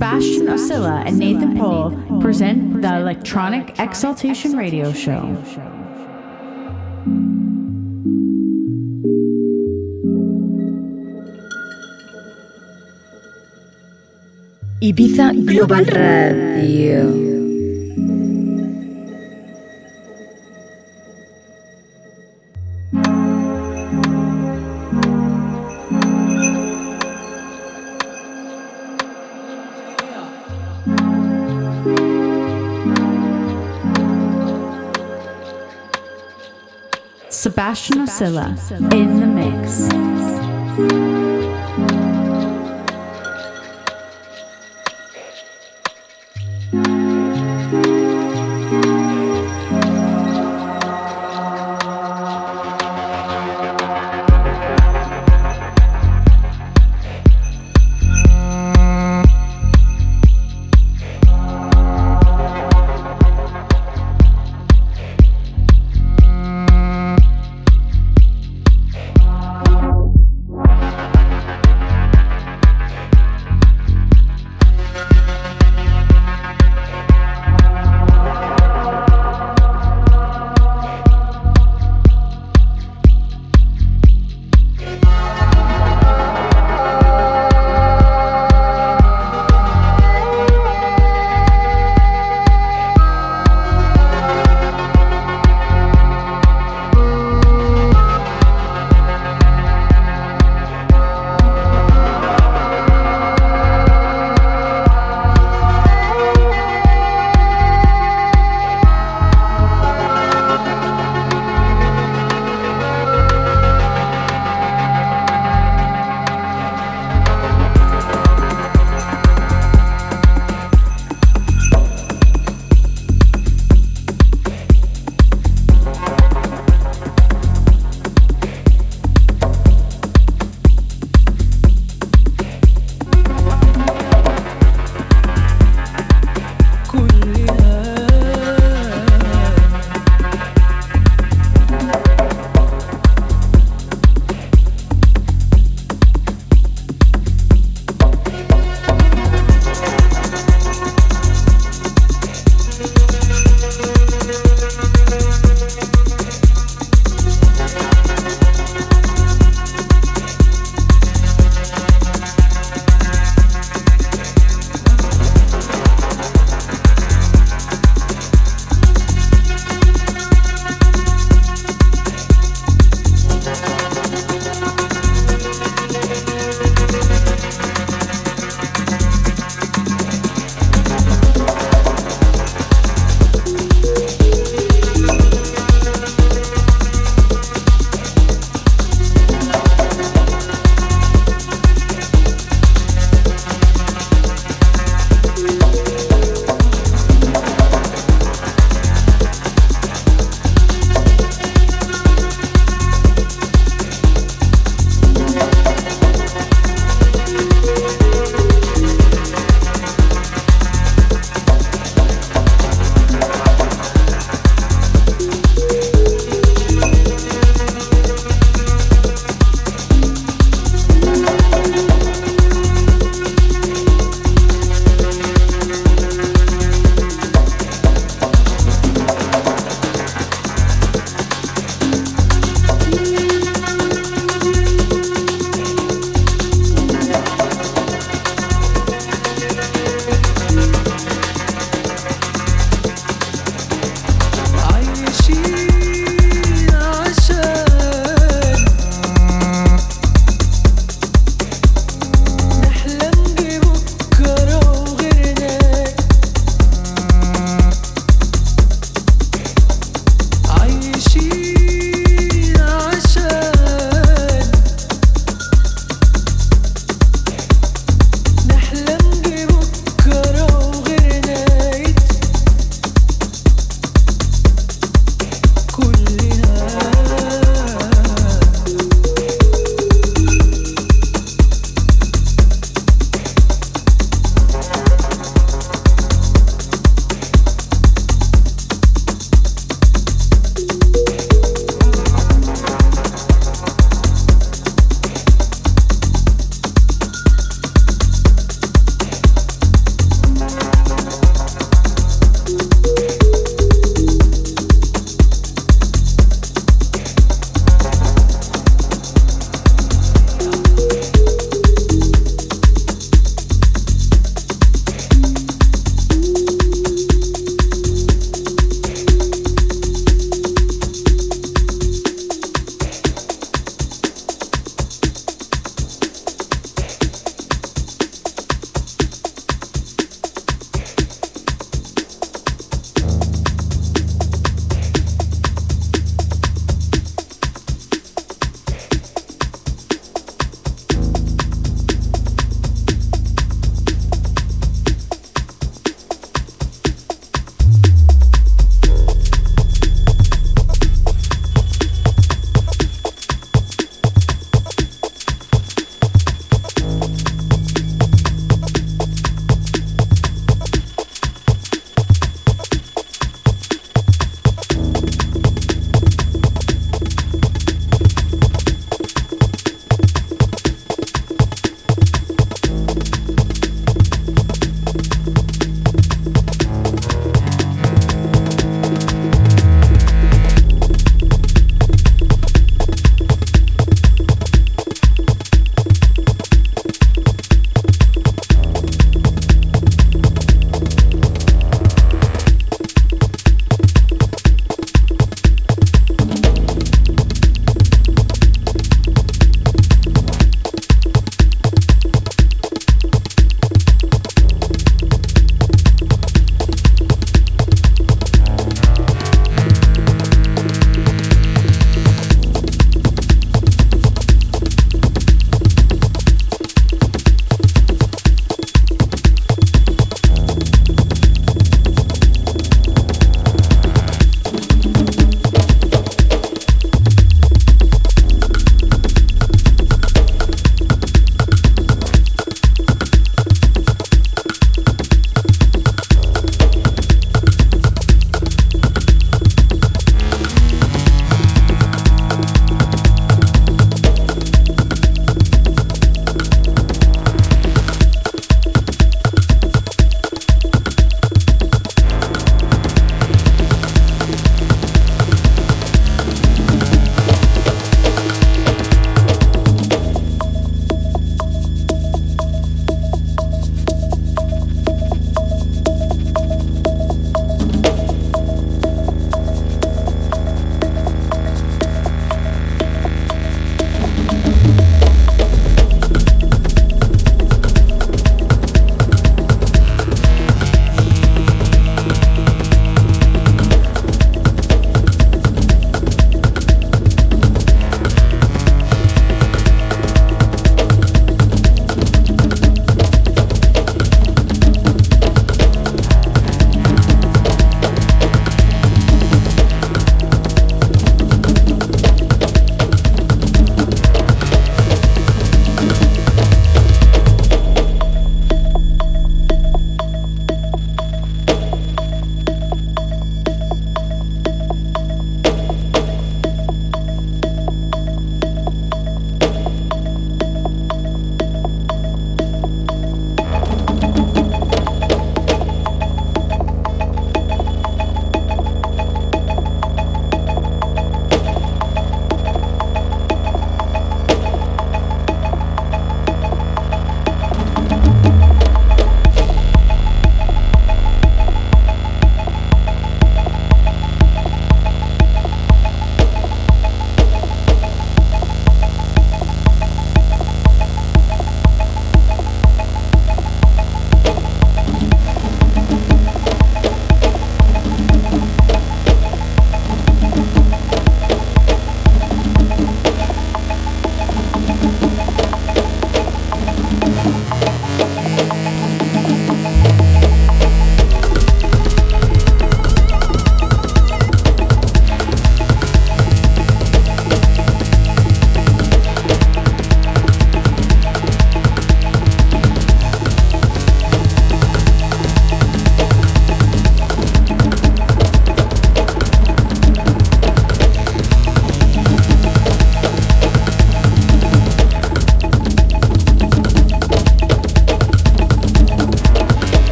[0.00, 1.90] Sebastian Oscilla and Nathan Pohl
[2.22, 5.36] present the Electronic Exultation Radio Show.
[14.80, 17.29] Ibiza Global Radio.
[37.70, 41.19] Sebastian Oscilla in the mix.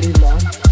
[0.00, 0.67] Salida.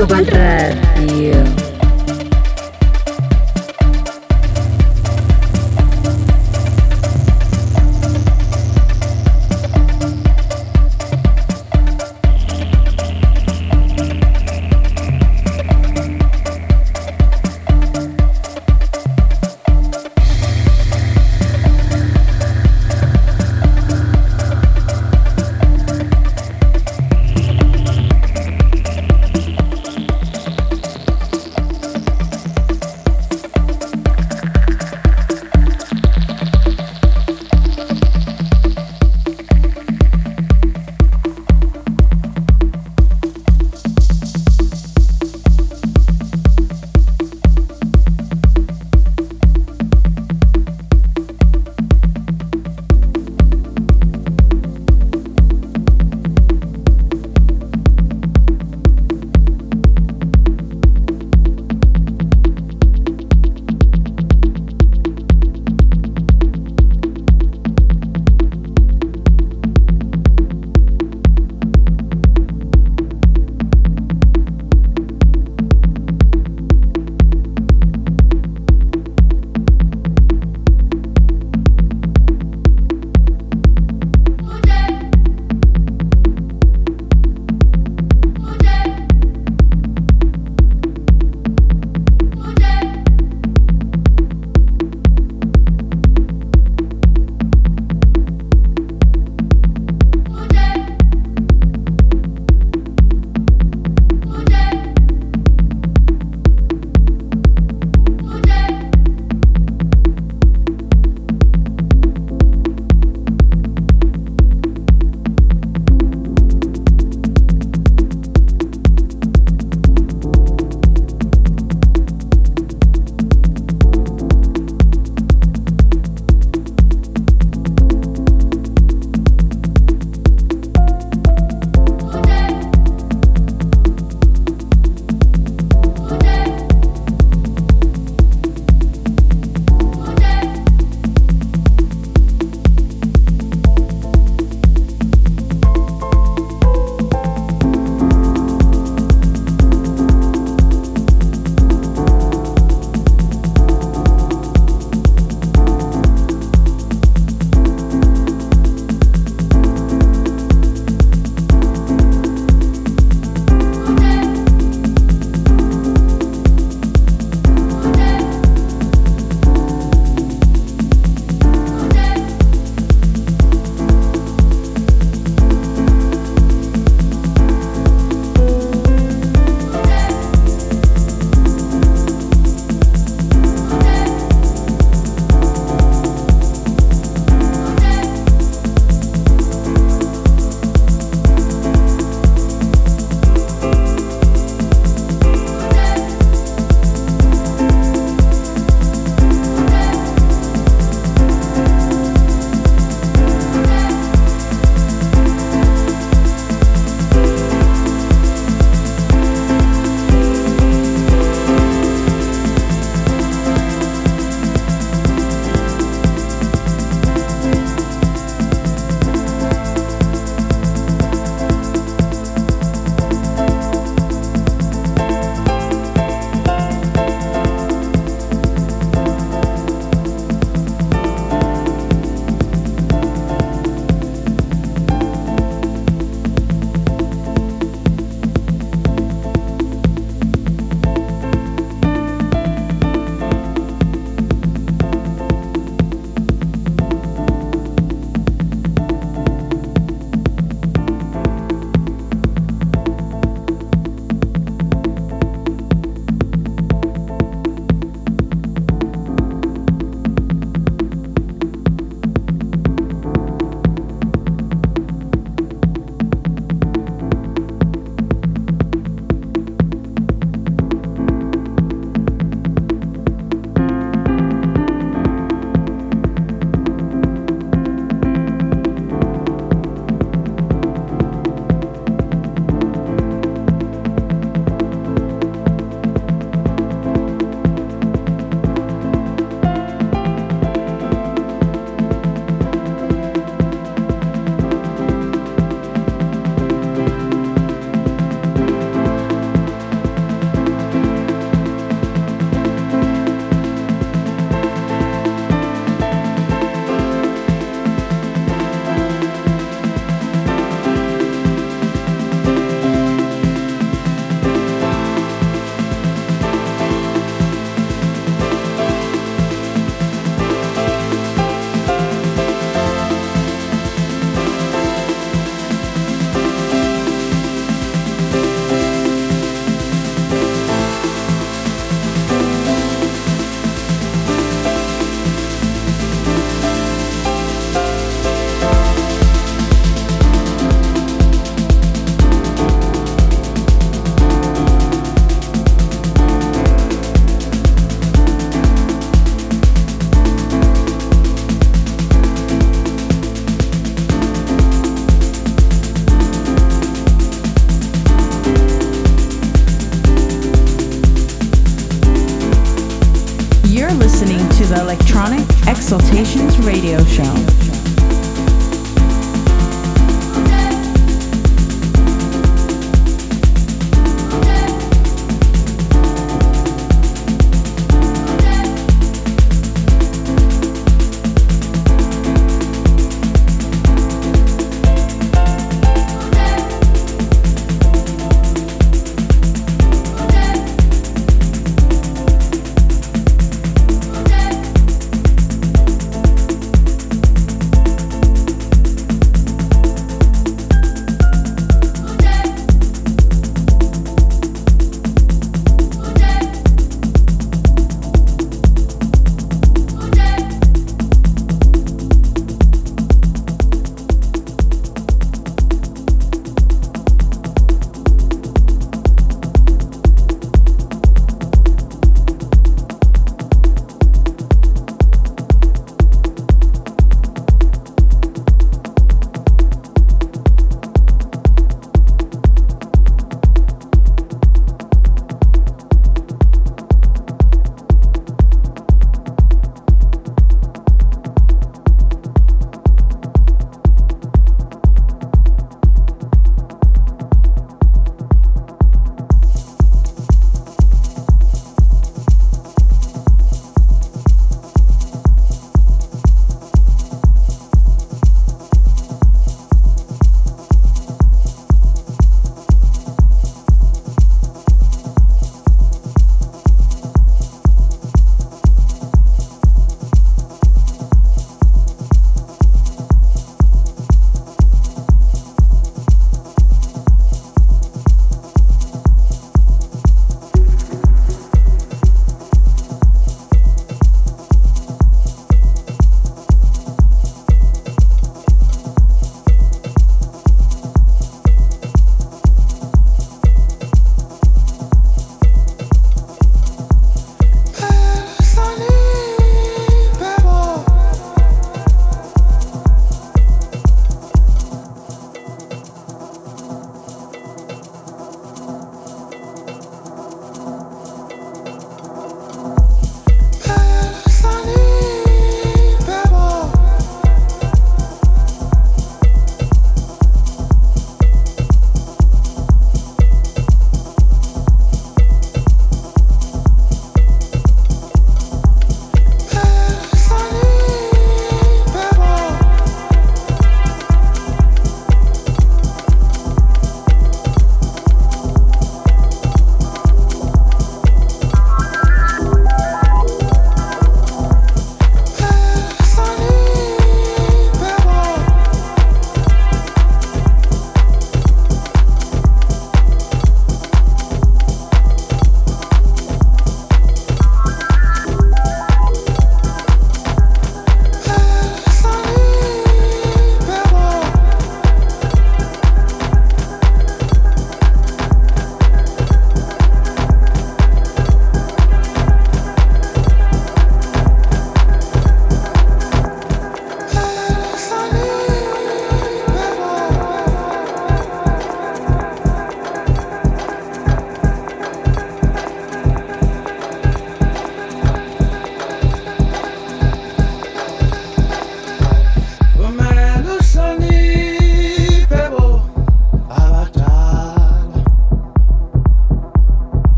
[0.00, 1.69] Global Radio.